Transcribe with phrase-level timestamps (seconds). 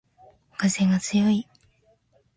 [0.57, 1.47] かぜがつよい